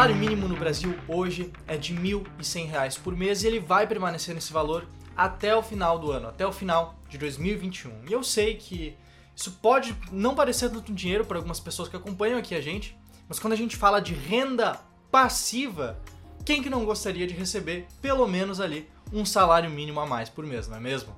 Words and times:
salário 0.00 0.16
mínimo 0.16 0.48
no 0.48 0.56
Brasil 0.56 0.98
hoje 1.06 1.52
é 1.66 1.76
de 1.76 1.92
R$ 1.92 2.24
1.100 2.40 3.00
por 3.00 3.14
mês 3.14 3.42
e 3.42 3.46
ele 3.46 3.60
vai 3.60 3.86
permanecer 3.86 4.34
nesse 4.34 4.50
valor 4.50 4.86
até 5.14 5.54
o 5.54 5.62
final 5.62 5.98
do 5.98 6.10
ano, 6.10 6.28
até 6.28 6.46
o 6.46 6.50
final 6.50 6.94
de 7.06 7.18
2021. 7.18 8.06
E 8.08 8.12
eu 8.14 8.22
sei 8.22 8.54
que 8.54 8.96
isso 9.36 9.58
pode 9.60 9.94
não 10.10 10.34
parecer 10.34 10.70
tanto 10.70 10.90
dinheiro 10.90 11.26
para 11.26 11.36
algumas 11.36 11.60
pessoas 11.60 11.86
que 11.86 11.96
acompanham 11.96 12.38
aqui 12.38 12.54
a 12.54 12.62
gente, 12.62 12.96
mas 13.28 13.38
quando 13.38 13.52
a 13.52 13.56
gente 13.56 13.76
fala 13.76 14.00
de 14.00 14.14
renda 14.14 14.80
passiva, 15.10 16.00
quem 16.46 16.62
que 16.62 16.70
não 16.70 16.86
gostaria 16.86 17.26
de 17.26 17.34
receber 17.34 17.86
pelo 18.00 18.26
menos 18.26 18.58
ali 18.58 18.88
um 19.12 19.26
salário 19.26 19.68
mínimo 19.68 20.00
a 20.00 20.06
mais 20.06 20.30
por 20.30 20.46
mês, 20.46 20.66
não 20.66 20.78
é 20.78 20.80
mesmo? 20.80 21.14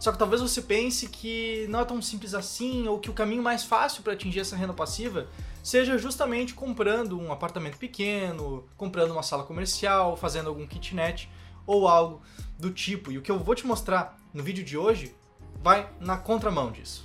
Só 0.00 0.10
que 0.10 0.16
talvez 0.16 0.40
você 0.40 0.62
pense 0.62 1.06
que 1.10 1.66
não 1.68 1.80
é 1.80 1.84
tão 1.84 2.00
simples 2.00 2.32
assim, 2.32 2.88
ou 2.88 2.98
que 2.98 3.10
o 3.10 3.12
caminho 3.12 3.42
mais 3.42 3.62
fácil 3.62 4.02
para 4.02 4.14
atingir 4.14 4.40
essa 4.40 4.56
renda 4.56 4.72
passiva 4.72 5.28
seja 5.62 5.96
justamente 5.96 6.54
comprando 6.54 7.18
um 7.18 7.32
apartamento 7.32 7.78
pequeno, 7.78 8.66
comprando 8.76 9.12
uma 9.12 9.22
sala 9.22 9.44
comercial, 9.44 10.16
fazendo 10.16 10.48
algum 10.48 10.66
kitnet 10.66 11.30
ou 11.66 11.86
algo 11.86 12.20
do 12.58 12.70
tipo. 12.70 13.12
E 13.12 13.18
o 13.18 13.22
que 13.22 13.30
eu 13.30 13.38
vou 13.38 13.54
te 13.54 13.66
mostrar 13.66 14.18
no 14.34 14.42
vídeo 14.42 14.64
de 14.64 14.76
hoje 14.76 15.14
vai 15.62 15.88
na 16.00 16.16
contramão 16.16 16.72
disso. 16.72 17.04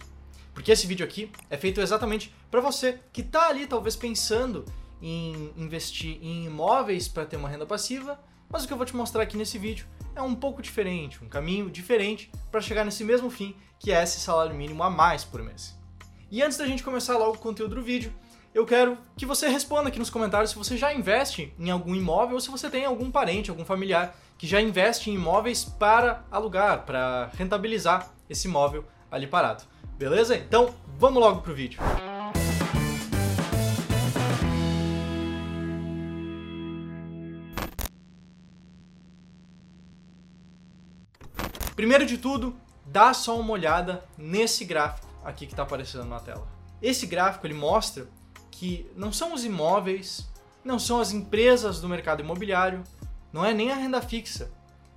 Porque 0.54 0.72
esse 0.72 0.88
vídeo 0.88 1.06
aqui 1.06 1.32
é 1.50 1.58
feito 1.58 1.80
exatamente 1.80 2.34
para 2.50 2.60
você 2.60 3.00
que 3.14 3.22
está 3.22 3.48
ali 3.48 3.68
talvez 3.68 3.96
pensando 3.96 4.66
em 5.00 5.54
investir 5.56 6.18
em 6.22 6.46
imóveis 6.46 7.08
para 7.08 7.26
ter 7.26 7.38
uma 7.38 7.48
renda 7.48 7.66
passiva, 7.66 8.20
mas 8.50 8.64
o 8.64 8.68
que 8.68 8.74
eu 8.74 8.78
vou 8.78 8.86
te 8.86 8.96
mostrar 8.96 9.22
aqui 9.22 9.38
nesse 9.38 9.60
vídeo 9.60 9.86
é 10.16 10.22
um 10.22 10.34
pouco 10.34 10.62
diferente, 10.62 11.24
um 11.24 11.30
caminho 11.30 11.70
diferente 11.70 12.32
para 12.50 12.60
chegar 12.60 12.84
nesse 12.84 13.04
mesmo 13.04 13.30
fim, 13.30 13.56
que 13.78 13.92
é 13.92 14.02
esse 14.02 14.20
salário 14.20 14.56
mínimo 14.56 14.82
a 14.82 14.90
mais 14.90 15.24
por 15.24 15.44
mês. 15.44 15.78
E 16.32 16.42
antes 16.42 16.58
da 16.58 16.66
gente 16.66 16.84
começar 16.84 17.18
logo 17.18 17.36
o 17.36 17.40
conteúdo 17.40 17.76
do 17.76 17.84
vídeo, 17.84 18.12
eu 18.58 18.66
quero 18.66 18.98
que 19.16 19.24
você 19.24 19.48
responda 19.48 19.90
aqui 19.90 20.00
nos 20.00 20.10
comentários 20.10 20.50
se 20.50 20.58
você 20.58 20.76
já 20.76 20.92
investe 20.92 21.54
em 21.60 21.70
algum 21.70 21.94
imóvel 21.94 22.34
ou 22.34 22.42
se 22.42 22.50
você 22.50 22.72
tem 22.72 22.86
algum 22.86 23.12
parente, 23.12 23.52
algum 23.52 23.64
familiar 23.64 24.18
que 24.36 24.48
já 24.48 24.60
investe 24.60 25.12
em 25.12 25.14
imóveis 25.14 25.64
para 25.64 26.26
alugar, 26.32 26.84
para 26.84 27.30
rentabilizar 27.38 28.12
esse 28.28 28.48
imóvel 28.48 28.84
ali 29.12 29.28
parado. 29.28 29.64
Beleza? 29.96 30.36
Então, 30.36 30.74
vamos 30.98 31.22
logo 31.22 31.42
pro 31.42 31.54
vídeo. 31.54 31.80
Primeiro 41.76 42.08
de 42.08 42.18
tudo, 42.18 42.56
dá 42.88 43.14
só 43.14 43.40
uma 43.40 43.54
olhada 43.54 44.04
nesse 44.18 44.66
gráfico 44.66 45.08
aqui 45.24 45.46
que 45.46 45.54
está 45.54 45.62
aparecendo 45.62 46.06
na 46.06 46.20
tela. 46.20 46.48
Esse 46.82 47.06
gráfico 47.06 47.46
ele 47.46 47.54
mostra 47.54 48.08
que 48.60 48.90
não 48.96 49.14
são 49.14 49.34
os 49.34 49.46
imóveis, 49.46 50.28
não 50.64 50.80
são 50.80 51.00
as 51.00 51.12
empresas 51.12 51.80
do 51.80 51.88
mercado 51.88 52.22
imobiliário, 52.22 52.84
não 53.32 53.46
é 53.46 53.54
nem 53.54 53.72
a 53.72 53.76
renda 53.76 54.02
fixa, 54.02 54.52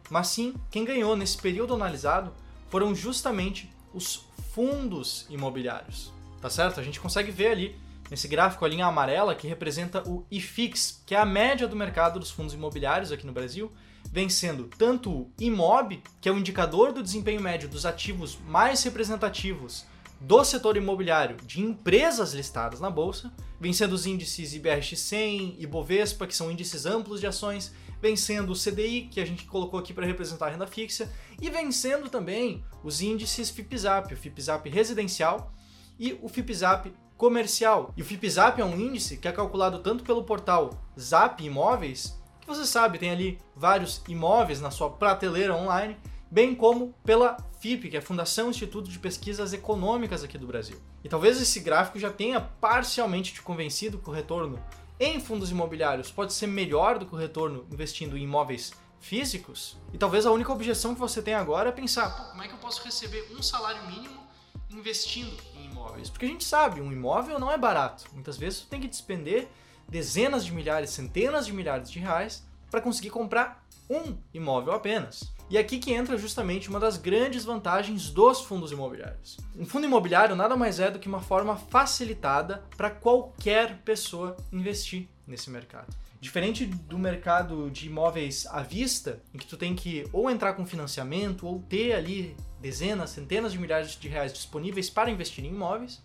mas 0.08 0.28
sim 0.28 0.54
quem 0.70 0.82
ganhou 0.82 1.14
nesse 1.14 1.36
período 1.36 1.74
analisado 1.74 2.32
foram 2.70 2.94
justamente 2.94 3.70
os 3.92 4.24
fundos 4.54 5.26
imobiliários. 5.28 6.10
Tá 6.40 6.48
certo? 6.48 6.80
A 6.80 6.82
gente 6.82 6.98
consegue 6.98 7.30
ver 7.30 7.48
ali 7.48 7.76
nesse 8.10 8.26
gráfico 8.26 8.64
a 8.64 8.68
linha 8.68 8.86
amarela 8.86 9.34
que 9.34 9.46
representa 9.46 10.02
o 10.08 10.24
IFIX, 10.30 11.02
que 11.04 11.14
é 11.14 11.18
a 11.18 11.26
média 11.26 11.68
do 11.68 11.76
mercado 11.76 12.18
dos 12.18 12.30
fundos 12.30 12.54
imobiliários 12.54 13.12
aqui 13.12 13.26
no 13.26 13.32
Brasil, 13.32 13.70
vencendo 14.10 14.70
tanto 14.78 15.10
o 15.10 15.32
IMOB, 15.38 16.02
que 16.18 16.30
é 16.30 16.32
o 16.32 16.38
indicador 16.38 16.92
do 16.92 17.02
desempenho 17.02 17.42
médio 17.42 17.68
dos 17.68 17.84
ativos 17.84 18.38
mais 18.48 18.82
representativos 18.82 19.84
do 20.20 20.44
setor 20.44 20.76
imobiliário 20.76 21.36
de 21.46 21.60
empresas 21.60 22.34
listadas 22.34 22.80
na 22.80 22.90
bolsa, 22.90 23.32
vencendo 23.58 23.92
os 23.92 24.06
índices 24.06 24.54
IBRX 24.54 24.98
100 24.98 25.56
e 25.58 25.66
Bovespa, 25.66 26.26
que 26.26 26.36
são 26.36 26.50
índices 26.50 26.86
amplos 26.86 27.20
de 27.20 27.26
ações, 27.26 27.72
vencendo 28.00 28.50
o 28.50 28.54
CDI, 28.54 29.08
que 29.10 29.20
a 29.20 29.24
gente 29.24 29.44
colocou 29.44 29.80
aqui 29.80 29.92
para 29.92 30.06
representar 30.06 30.46
a 30.46 30.50
renda 30.50 30.66
fixa, 30.66 31.10
e 31.40 31.48
vencendo 31.48 32.08
também 32.08 32.64
os 32.84 33.00
índices 33.00 33.50
FIPZAP, 33.50 34.12
o 34.12 34.16
FIPZAP 34.16 34.68
residencial 34.68 35.52
e 35.98 36.18
o 36.22 36.28
FIPZAP 36.28 36.92
comercial. 37.16 37.92
E 37.96 38.02
o 38.02 38.04
FIPZAP 38.04 38.60
é 38.60 38.64
um 38.64 38.78
índice 38.78 39.16
que 39.16 39.28
é 39.28 39.32
calculado 39.32 39.78
tanto 39.80 40.04
pelo 40.04 40.24
portal 40.24 40.70
Zap 40.98 41.42
Imóveis 41.42 42.20
você 42.50 42.66
sabe, 42.66 42.98
tem 42.98 43.10
ali 43.10 43.38
vários 43.54 44.02
imóveis 44.08 44.60
na 44.60 44.72
sua 44.72 44.90
prateleira 44.90 45.54
online, 45.54 45.96
bem 46.28 46.54
como 46.54 46.92
pela 47.04 47.36
FIP, 47.60 47.90
que 47.90 47.96
é 47.96 47.98
a 47.98 48.02
Fundação 48.02 48.48
Instituto 48.48 48.88
de 48.88 48.98
Pesquisas 48.98 49.52
Econômicas 49.52 50.24
aqui 50.24 50.38
do 50.38 50.46
Brasil. 50.46 50.80
E 51.04 51.08
talvez 51.10 51.40
esse 51.40 51.60
gráfico 51.60 51.98
já 51.98 52.10
tenha 52.10 52.40
parcialmente 52.40 53.34
te 53.34 53.42
convencido 53.42 53.98
que 53.98 54.08
o 54.08 54.12
retorno 54.12 54.58
em 54.98 55.20
fundos 55.20 55.50
imobiliários 55.50 56.10
pode 56.10 56.32
ser 56.32 56.46
melhor 56.46 56.98
do 56.98 57.04
que 57.04 57.14
o 57.14 57.18
retorno 57.18 57.66
investindo 57.70 58.16
em 58.16 58.22
imóveis 58.22 58.72
físicos. 58.98 59.76
E 59.92 59.98
talvez 59.98 60.24
a 60.24 60.30
única 60.30 60.50
objeção 60.50 60.94
que 60.94 61.00
você 61.00 61.20
tem 61.20 61.34
agora 61.34 61.68
é 61.68 61.72
pensar: 61.72 62.30
como 62.30 62.42
é 62.42 62.48
que 62.48 62.54
eu 62.54 62.58
posso 62.58 62.82
receber 62.82 63.26
um 63.30 63.42
salário 63.42 63.86
mínimo 63.86 64.26
investindo 64.70 65.36
em 65.54 65.66
imóveis? 65.66 66.08
Porque 66.08 66.24
a 66.24 66.28
gente 66.28 66.44
sabe, 66.44 66.80
um 66.80 66.90
imóvel 66.90 67.38
não 67.38 67.52
é 67.52 67.58
barato. 67.58 68.04
Muitas 68.14 68.38
vezes 68.38 68.60
você 68.60 68.66
tem 68.70 68.80
que 68.80 68.88
despender 68.88 69.48
dezenas 69.86 70.46
de 70.46 70.52
milhares, 70.52 70.90
centenas 70.90 71.44
de 71.44 71.52
milhares 71.52 71.90
de 71.90 71.98
reais 71.98 72.42
para 72.70 72.80
conseguir 72.80 73.10
comprar 73.10 73.59
um 73.90 74.16
imóvel 74.32 74.72
apenas. 74.72 75.34
E 75.50 75.58
aqui 75.58 75.80
que 75.80 75.92
entra 75.92 76.16
justamente 76.16 76.68
uma 76.68 76.78
das 76.78 76.96
grandes 76.96 77.44
vantagens 77.44 78.08
dos 78.08 78.40
fundos 78.42 78.70
imobiliários. 78.70 79.36
Um 79.58 79.66
fundo 79.66 79.84
imobiliário 79.84 80.36
nada 80.36 80.56
mais 80.56 80.78
é 80.78 80.92
do 80.92 81.00
que 81.00 81.08
uma 81.08 81.20
forma 81.20 81.56
facilitada 81.56 82.62
para 82.76 82.88
qualquer 82.88 83.78
pessoa 83.78 84.36
investir 84.52 85.08
nesse 85.26 85.50
mercado. 85.50 85.92
Diferente 86.20 86.66
do 86.66 86.98
mercado 86.98 87.68
de 87.70 87.88
imóveis 87.88 88.46
à 88.46 88.62
vista, 88.62 89.20
em 89.34 89.38
que 89.38 89.46
tu 89.46 89.56
tem 89.56 89.74
que 89.74 90.06
ou 90.12 90.30
entrar 90.30 90.52
com 90.52 90.64
financiamento 90.64 91.46
ou 91.46 91.60
ter 91.62 91.94
ali 91.94 92.36
dezenas, 92.60 93.10
centenas 93.10 93.52
de 93.52 93.58
milhares 93.58 93.98
de 93.98 94.06
reais 94.06 94.32
disponíveis 94.32 94.88
para 94.88 95.10
investir 95.10 95.44
em 95.44 95.48
imóveis, 95.48 96.00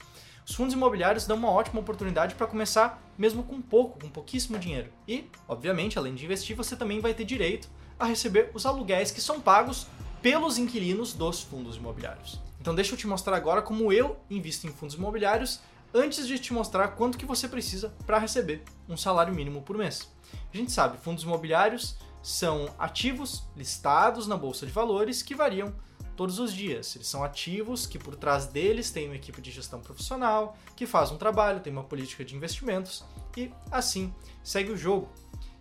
os 0.48 0.54
fundos 0.54 0.76
imobiliários 0.76 1.26
dão 1.26 1.38
uma 1.38 1.50
ótima 1.50 1.80
oportunidade 1.80 2.36
para 2.36 2.46
começar 2.46 3.02
mesmo 3.18 3.44
com 3.44 3.60
pouco, 3.62 4.00
com 4.00 4.10
pouquíssimo 4.10 4.60
dinheiro. 4.60 4.92
E, 5.08 5.28
obviamente, 5.48 5.98
além 5.98 6.14
de 6.14 6.24
investir, 6.24 6.56
você 6.56 6.76
também 6.76 7.00
vai 7.00 7.14
ter 7.14 7.26
direito 7.26 7.68
a 7.98 8.06
receber 8.06 8.52
os 8.54 8.66
aluguéis 8.66 9.10
que 9.10 9.22
são 9.22 9.42
pagos 9.42 9.88
pelos 10.22 10.58
inquilinos 10.58 11.14
dos 11.14 11.42
fundos 11.42 11.78
imobiliários. 11.78 12.40
Então 12.62 12.76
deixa 12.76 12.94
eu 12.94 12.98
te 12.98 13.08
mostrar 13.08 13.36
agora 13.36 13.62
como 13.62 13.92
eu 13.92 14.18
invisto 14.30 14.68
em 14.68 14.72
fundos 14.72 14.96
imobiliários 14.96 15.62
antes 15.94 16.28
de 16.28 16.38
te 16.38 16.54
mostrar 16.54 16.90
quanto 16.90 17.18
que 17.18 17.26
você 17.26 17.48
precisa 17.48 17.94
para 18.06 18.20
receber 18.20 18.64
um 18.90 18.98
salário 18.98 19.34
mínimo 19.34 19.62
por 19.62 19.78
mês. 19.78 20.12
A 20.54 20.58
gente 20.58 20.72
sabe, 20.72 20.98
fundos 20.98 21.24
imobiliários 21.24 21.96
são 22.22 22.70
ativos 22.78 23.44
listados 23.56 24.28
na 24.28 24.36
bolsa 24.36 24.66
de 24.66 24.72
valores 24.72 25.22
que 25.22 25.36
variam 25.36 25.74
todos 26.16 26.40
os 26.40 26.54
dias. 26.54 26.96
Eles 26.96 27.08
são 27.08 27.24
ativos 27.24 27.86
que 27.86 28.00
por 28.00 28.16
trás 28.16 28.46
deles 28.46 28.92
tem 28.92 29.06
uma 29.08 29.16
equipe 29.16 29.42
de 29.42 29.52
gestão 29.52 29.80
profissional 29.80 30.58
que 30.76 30.86
faz 30.86 31.12
um 31.12 31.18
trabalho, 31.18 31.60
tem 31.60 31.72
uma 31.72 31.84
política 31.84 32.24
de 32.24 32.36
investimentos 32.36 33.04
e 33.38 33.52
assim 33.72 34.14
segue 34.44 34.72
o 34.72 34.78
jogo. 34.78 35.10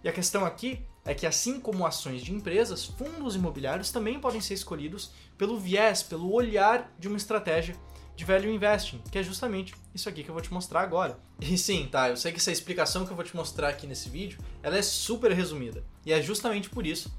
E 0.03 0.09
a 0.09 0.13
questão 0.13 0.45
aqui 0.45 0.85
é 1.05 1.15
que 1.15 1.27
assim 1.27 1.61
como 1.61 1.87
ações 1.87 2.23
de 2.23 2.33
empresas, 2.33 2.85
fundos 2.85 3.35
imobiliários 3.35 3.91
também 3.91 4.19
podem 4.19 4.41
ser 4.41 4.55
escolhidos 4.55 5.11
pelo 5.37 5.59
viés, 5.59 6.03
pelo 6.03 6.33
olhar 6.33 6.91
de 6.99 7.09
uma 7.09 7.17
estratégia 7.17 7.77
de 8.17 8.25
value 8.25 8.51
investing, 8.51 9.01
que 9.11 9.19
é 9.19 9.23
justamente 9.23 9.75
isso 9.93 10.09
aqui 10.09 10.23
que 10.23 10.31
eu 10.31 10.35
vou 10.35 10.43
te 10.43 10.53
mostrar 10.53 10.83
agora. 10.83 11.19
E 11.41 11.59
sim, 11.59 11.89
tá, 11.91 12.09
eu 12.09 12.17
sei 12.17 12.31
que 12.31 12.39
essa 12.39 12.53
explicação 12.53 13.05
que 13.05 13.11
eu 13.11 13.17
vou 13.17 13.25
te 13.25 13.35
mostrar 13.35 13.69
aqui 13.69 13.87
nesse 13.87 14.09
vídeo, 14.09 14.39
ela 14.63 14.79
é 14.79 14.83
super 14.83 15.33
resumida. 15.33 15.83
E 16.07 16.13
é 16.13 16.23
justamente 16.23 16.71
por 16.71 16.87
isso 16.87 17.13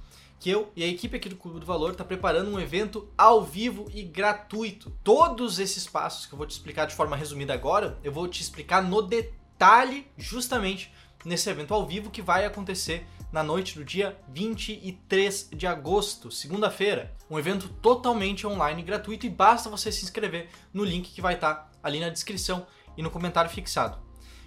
que 0.46 0.52
eu 0.52 0.72
e 0.76 0.84
a 0.84 0.88
equipe 0.88 1.18
aqui 1.18 1.28
do 1.28 1.36
Clube 1.36 1.60
do 1.60 1.66
Valor 1.66 1.94
está 1.94 2.06
preparando 2.06 2.52
um 2.52 2.60
evento 2.60 3.10
ao 3.18 3.44
vivo 3.44 3.90
e 3.92 4.04
gratuito. 4.04 4.92
Todos 5.04 5.58
esses 5.58 5.88
passos 5.88 6.28
que 6.28 6.34
eu 6.34 6.38
vou 6.38 6.46
te 6.46 6.52
explicar 6.52 6.86
de 6.86 6.94
forma 6.94 7.16
resumida 7.16 7.52
agora, 7.52 7.98
eu 8.04 8.12
vou 8.12 8.28
te 8.28 8.44
explicar 8.44 8.84
no 8.84 9.02
detalhe 9.02 10.06
justamente 10.16 10.94
nesse 11.26 11.50
evento 11.50 11.74
ao 11.74 11.88
vivo 11.88 12.12
que 12.12 12.22
vai 12.22 12.46
acontecer 12.46 13.08
na 13.32 13.42
noite 13.42 13.74
do 13.74 13.84
dia 13.84 14.16
23 14.30 15.50
de 15.52 15.66
agosto, 15.66 16.30
segunda-feira. 16.30 17.12
Um 17.28 17.40
evento 17.40 17.68
totalmente 17.82 18.46
online 18.46 18.84
gratuito 18.84 19.26
e 19.26 19.32
basta 19.32 19.68
você 19.68 19.92
se 19.92 20.04
inscrever 20.04 20.50
no 20.72 20.84
link 20.84 21.10
que 21.10 21.22
vai 21.22 21.34
estar 21.34 21.56
tá 21.56 21.70
ali 21.82 22.00
na 22.00 22.10
descrição 22.10 22.68
e 22.96 23.02
no 23.02 23.10
comentário 23.10 23.50
fixado. 23.50 23.98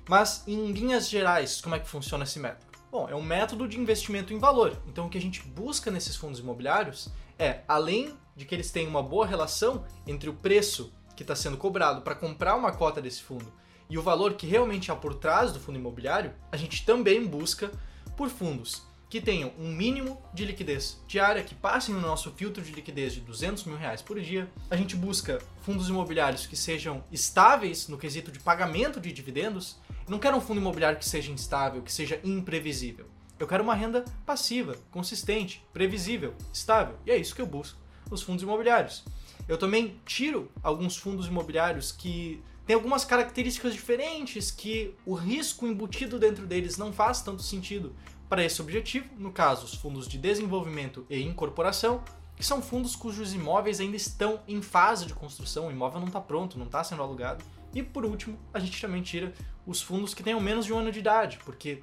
Mas 0.08 0.46
em 0.46 0.70
linhas 0.70 1.08
gerais, 1.08 1.60
como 1.60 1.74
é 1.74 1.80
que 1.80 1.88
funciona 1.88 2.22
esse 2.22 2.38
método? 2.38 2.67
Bom, 2.90 3.06
é 3.08 3.14
um 3.14 3.22
método 3.22 3.68
de 3.68 3.78
investimento 3.78 4.32
em 4.32 4.38
valor. 4.38 4.80
Então 4.86 5.06
o 5.06 5.10
que 5.10 5.18
a 5.18 5.20
gente 5.20 5.42
busca 5.42 5.90
nesses 5.90 6.16
fundos 6.16 6.40
imobiliários 6.40 7.10
é, 7.38 7.60
além 7.68 8.14
de 8.34 8.44
que 8.44 8.54
eles 8.54 8.70
tenham 8.70 8.90
uma 8.90 9.02
boa 9.02 9.26
relação 9.26 9.84
entre 10.06 10.30
o 10.30 10.34
preço 10.34 10.92
que 11.14 11.22
está 11.22 11.36
sendo 11.36 11.56
cobrado 11.56 12.02
para 12.02 12.14
comprar 12.14 12.56
uma 12.56 12.72
cota 12.72 13.00
desse 13.02 13.22
fundo 13.22 13.52
e 13.90 13.98
o 13.98 14.02
valor 14.02 14.34
que 14.34 14.46
realmente 14.46 14.90
há 14.90 14.96
por 14.96 15.14
trás 15.14 15.52
do 15.52 15.60
fundo 15.60 15.78
imobiliário, 15.78 16.34
a 16.50 16.56
gente 16.56 16.84
também 16.84 17.26
busca 17.26 17.70
por 18.16 18.28
fundos 18.28 18.87
que 19.08 19.20
tenham 19.20 19.52
um 19.58 19.72
mínimo 19.72 20.20
de 20.34 20.44
liquidez 20.44 21.02
diária, 21.06 21.42
que 21.42 21.54
passem 21.54 21.94
no 21.94 22.00
nosso 22.00 22.30
filtro 22.32 22.62
de 22.62 22.72
liquidez 22.72 23.14
de 23.14 23.20
200 23.20 23.64
mil 23.64 23.76
reais 23.76 24.02
por 24.02 24.20
dia. 24.20 24.50
A 24.70 24.76
gente 24.76 24.94
busca 24.94 25.38
fundos 25.62 25.88
imobiliários 25.88 26.46
que 26.46 26.56
sejam 26.56 27.02
estáveis 27.10 27.88
no 27.88 27.96
quesito 27.96 28.30
de 28.30 28.38
pagamento 28.38 29.00
de 29.00 29.12
dividendos 29.12 29.76
Eu 30.04 30.10
não 30.10 30.18
quero 30.18 30.36
um 30.36 30.40
fundo 30.40 30.60
imobiliário 30.60 30.98
que 30.98 31.08
seja 31.08 31.30
instável, 31.30 31.82
que 31.82 31.92
seja 31.92 32.20
imprevisível. 32.22 33.06
Eu 33.38 33.46
quero 33.46 33.62
uma 33.62 33.74
renda 33.74 34.04
passiva, 34.26 34.76
consistente, 34.90 35.64
previsível, 35.72 36.34
estável. 36.52 36.96
E 37.06 37.10
é 37.10 37.16
isso 37.16 37.34
que 37.34 37.40
eu 37.40 37.46
busco 37.46 37.78
nos 38.10 38.22
fundos 38.22 38.42
imobiliários. 38.42 39.04
Eu 39.46 39.56
também 39.56 40.00
tiro 40.04 40.50
alguns 40.62 40.96
fundos 40.96 41.26
imobiliários 41.26 41.92
que 41.92 42.42
têm 42.66 42.74
algumas 42.74 43.04
características 43.04 43.72
diferentes, 43.72 44.50
que 44.50 44.94
o 45.06 45.14
risco 45.14 45.66
embutido 45.66 46.18
dentro 46.18 46.46
deles 46.46 46.76
não 46.76 46.92
faz 46.92 47.22
tanto 47.22 47.42
sentido 47.42 47.94
para 48.28 48.44
esse 48.44 48.60
objetivo. 48.60 49.08
No 49.16 49.32
caso, 49.32 49.64
os 49.64 49.74
fundos 49.74 50.06
de 50.06 50.18
desenvolvimento 50.18 51.06
e 51.08 51.22
incorporação, 51.22 52.02
que 52.36 52.44
são 52.44 52.62
fundos 52.62 52.94
cujos 52.94 53.34
imóveis 53.34 53.80
ainda 53.80 53.96
estão 53.96 54.40
em 54.46 54.62
fase 54.62 55.06
de 55.06 55.14
construção, 55.14 55.66
o 55.66 55.70
imóvel 55.70 56.00
não 56.00 56.06
está 56.06 56.20
pronto, 56.20 56.58
não 56.58 56.66
está 56.66 56.84
sendo 56.84 57.02
alugado. 57.02 57.44
E 57.74 57.82
por 57.82 58.04
último, 58.04 58.38
a 58.52 58.58
gente 58.58 58.80
também 58.80 59.02
tira 59.02 59.32
os 59.66 59.82
fundos 59.82 60.14
que 60.14 60.22
tenham 60.22 60.40
menos 60.40 60.64
de 60.64 60.72
um 60.72 60.78
ano 60.78 60.92
de 60.92 60.98
idade, 60.98 61.38
porque 61.44 61.82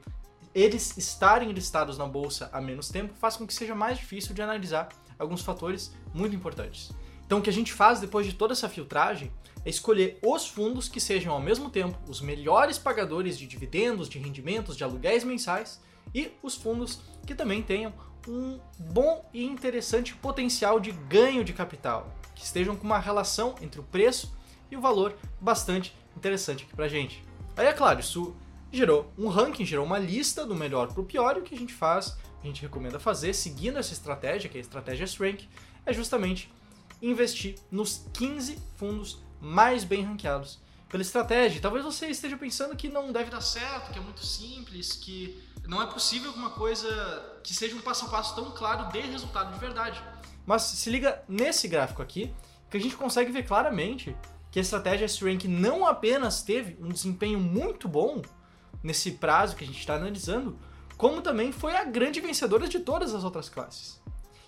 eles 0.53 0.97
estarem 0.97 1.51
listados 1.51 1.97
na 1.97 2.07
bolsa 2.07 2.49
há 2.53 2.61
menos 2.61 2.87
tempo 2.89 3.13
faz 3.15 3.35
com 3.35 3.45
que 3.45 3.53
seja 3.53 3.75
mais 3.75 3.97
difícil 3.97 4.33
de 4.33 4.41
analisar 4.41 4.87
alguns 5.19 5.41
fatores 5.41 5.93
muito 6.13 6.35
importantes. 6.35 6.91
Então, 7.25 7.39
o 7.39 7.41
que 7.41 7.49
a 7.49 7.53
gente 7.53 7.73
faz 7.73 7.99
depois 7.99 8.25
de 8.25 8.33
toda 8.33 8.53
essa 8.53 8.69
filtragem 8.69 9.31
é 9.65 9.69
escolher 9.69 10.19
os 10.23 10.47
fundos 10.47 10.87
que 10.87 11.01
sejam 11.01 11.33
ao 11.33 11.41
mesmo 11.41 11.69
tempo 11.69 11.97
os 12.07 12.21
melhores 12.21 12.77
pagadores 12.77 13.37
de 13.37 13.47
dividendos, 13.47 14.07
de 14.07 14.19
rendimentos, 14.19 14.77
de 14.77 14.83
aluguéis 14.83 15.23
mensais 15.23 15.81
e 16.13 16.31
os 16.41 16.55
fundos 16.55 17.01
que 17.25 17.35
também 17.35 17.61
tenham 17.61 17.93
um 18.27 18.59
bom 18.79 19.29
e 19.33 19.43
interessante 19.43 20.15
potencial 20.15 20.79
de 20.79 20.91
ganho 20.91 21.43
de 21.43 21.53
capital, 21.53 22.13
que 22.33 22.43
estejam 22.43 22.75
com 22.75 22.83
uma 22.83 22.99
relação 22.99 23.55
entre 23.61 23.79
o 23.79 23.83
preço 23.83 24.35
e 24.69 24.75
o 24.75 24.81
valor 24.81 25.15
bastante 25.39 25.95
interessante 26.17 26.63
aqui 26.63 26.75
pra 26.75 26.87
gente. 26.87 27.23
Aí 27.55 27.67
é 27.67 27.73
claro, 27.73 27.99
isso 27.99 28.35
gerou 28.71 29.11
um 29.17 29.27
ranking, 29.27 29.65
gerou 29.65 29.85
uma 29.85 29.99
lista 29.99 30.45
do 30.45 30.55
melhor 30.55 30.91
pro 30.93 31.03
pior, 31.03 31.37
e 31.37 31.39
o 31.39 31.43
que 31.43 31.55
a 31.55 31.57
gente 31.57 31.73
faz, 31.73 32.17
a 32.43 32.45
gente 32.45 32.61
recomenda 32.61 32.99
fazer, 32.99 33.33
seguindo 33.33 33.77
essa 33.77 33.93
estratégia, 33.93 34.49
que 34.49 34.57
é 34.57 34.59
a 34.59 34.61
estratégia 34.61 35.05
S-Rank, 35.05 35.47
é 35.85 35.93
justamente 35.93 36.51
investir 37.01 37.55
nos 37.71 38.05
15 38.13 38.57
fundos 38.75 39.19
mais 39.39 39.83
bem 39.83 40.03
ranqueados 40.03 40.59
pela 40.89 41.01
estratégia. 41.01 41.61
Talvez 41.61 41.85
você 41.85 42.07
esteja 42.07 42.37
pensando 42.37 42.75
que 42.75 42.89
não 42.89 43.11
deve 43.11 43.29
dar 43.29 43.41
certo, 43.41 43.91
que 43.91 43.99
é 43.99 44.01
muito 44.01 44.25
simples, 44.25 44.93
que 44.93 45.41
não 45.67 45.81
é 45.81 45.87
possível 45.87 46.29
alguma 46.29 46.49
coisa 46.51 47.39
que 47.43 47.53
seja 47.53 47.75
um 47.75 47.81
passo 47.81 48.05
a 48.05 48.09
passo 48.09 48.35
tão 48.35 48.51
claro 48.51 48.91
dê 48.91 49.01
resultado 49.01 49.53
de 49.53 49.59
verdade. 49.59 50.01
Mas 50.45 50.63
se 50.63 50.89
liga 50.89 51.23
nesse 51.27 51.67
gráfico 51.67 52.01
aqui, 52.01 52.33
que 52.69 52.77
a 52.77 52.79
gente 52.79 52.95
consegue 52.95 53.31
ver 53.31 53.43
claramente 53.43 54.15
que 54.51 54.59
a 54.59 54.61
estratégia 54.61 55.05
S-Rank 55.05 55.45
não 55.45 55.85
apenas 55.85 56.43
teve 56.43 56.77
um 56.81 56.89
desempenho 56.89 57.39
muito 57.39 57.87
bom 57.87 58.21
nesse 58.83 59.13
prazo 59.13 59.55
que 59.55 59.63
a 59.63 59.67
gente 59.67 59.79
está 59.79 59.95
analisando, 59.95 60.57
como 60.97 61.21
também 61.21 61.51
foi 61.51 61.75
a 61.75 61.83
grande 61.83 62.21
vencedora 62.21 62.67
de 62.67 62.79
todas 62.79 63.13
as 63.13 63.23
outras 63.23 63.49
classes. 63.49 64.01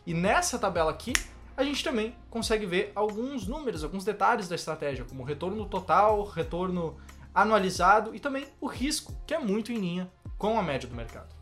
E 0.06 0.13
nessa 0.13 0.58
tabela 0.58 0.92
aqui, 0.92 1.13
a 1.58 1.63
gente 1.63 1.84
também 1.84 2.16
consegue 2.30 2.66
ver 2.66 2.92
alguns 2.96 3.48
números, 3.48 3.84
alguns 3.84 4.06
detalhes 4.06 4.48
da 4.48 4.56
estratégia, 4.56 5.04
como 5.04 5.24
retorno 5.24 5.66
total, 5.66 6.24
retorno 6.24 6.98
anualizado 7.34 8.16
e 8.16 8.20
também 8.20 8.48
o 8.62 8.68
risco, 8.68 9.16
que 9.25 9.34
é 9.34 9.40
muito 9.40 9.72
em 9.72 9.78
linha 9.78 10.12
com 10.38 10.57
a 10.60 10.63
média 10.63 10.88
do 10.88 10.95
mercado. 10.95 11.34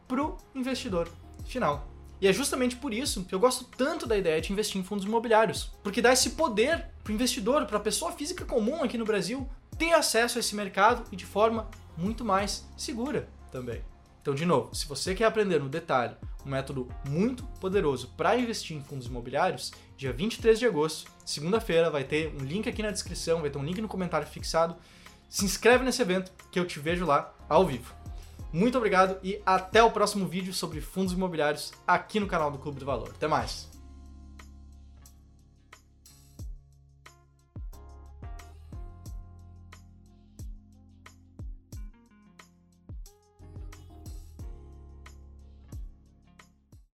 Para 0.06 0.22
o 0.22 0.36
investidor 0.54 1.08
final. 1.44 1.88
E 2.20 2.28
é 2.28 2.32
justamente 2.32 2.76
por 2.76 2.94
isso 2.94 3.24
que 3.24 3.34
eu 3.34 3.40
gosto 3.40 3.64
tanto 3.76 4.06
da 4.06 4.16
ideia 4.16 4.40
de 4.40 4.52
investir 4.52 4.80
em 4.80 4.84
fundos 4.84 5.04
imobiliários, 5.04 5.72
porque 5.82 6.00
dá 6.00 6.12
esse 6.12 6.30
poder 6.30 6.88
para 7.02 7.10
o 7.10 7.14
investidor, 7.14 7.66
para 7.66 7.78
a 7.78 7.80
pessoa 7.80 8.12
física 8.12 8.44
comum 8.44 8.82
aqui 8.82 8.96
no 8.96 9.04
Brasil, 9.04 9.46
ter 9.76 9.92
acesso 9.92 10.38
a 10.38 10.40
esse 10.40 10.54
mercado 10.54 11.04
e 11.10 11.16
de 11.16 11.26
forma 11.26 11.68
muito 11.96 12.24
mais 12.24 12.64
segura 12.76 13.28
também. 13.50 13.82
Então, 14.24 14.34
de 14.34 14.46
novo, 14.46 14.74
se 14.74 14.86
você 14.86 15.14
quer 15.14 15.26
aprender 15.26 15.60
no 15.60 15.68
detalhe 15.68 16.16
um 16.46 16.48
método 16.48 16.88
muito 17.06 17.44
poderoso 17.60 18.08
para 18.16 18.34
investir 18.34 18.74
em 18.74 18.82
fundos 18.82 19.06
imobiliários, 19.06 19.70
dia 19.98 20.14
23 20.14 20.58
de 20.58 20.64
agosto, 20.64 21.10
segunda-feira, 21.26 21.90
vai 21.90 22.04
ter 22.04 22.34
um 22.34 22.42
link 22.42 22.66
aqui 22.66 22.82
na 22.82 22.90
descrição, 22.90 23.42
vai 23.42 23.50
ter 23.50 23.58
um 23.58 23.64
link 23.64 23.82
no 23.82 23.88
comentário 23.88 24.26
fixado. 24.26 24.76
Se 25.28 25.44
inscreve 25.44 25.84
nesse 25.84 26.00
evento 26.00 26.32
que 26.50 26.58
eu 26.58 26.66
te 26.66 26.80
vejo 26.80 27.04
lá 27.04 27.34
ao 27.50 27.66
vivo. 27.66 27.94
Muito 28.50 28.78
obrigado 28.78 29.18
e 29.22 29.42
até 29.44 29.82
o 29.82 29.90
próximo 29.90 30.26
vídeo 30.26 30.54
sobre 30.54 30.80
fundos 30.80 31.12
imobiliários 31.12 31.74
aqui 31.86 32.18
no 32.18 32.26
canal 32.26 32.50
do 32.50 32.56
Clube 32.56 32.80
do 32.80 32.86
Valor. 32.86 33.10
Até 33.10 33.28
mais! 33.28 33.73